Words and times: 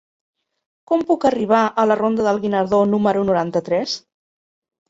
Com 0.91 1.03
puc 1.09 1.27
arribar 1.29 1.59
a 1.65 1.85
la 1.91 1.97
ronda 2.01 2.27
del 2.31 2.41
Guinardó 2.47 2.81
número 2.95 3.27
noranta-tres? 3.29 3.95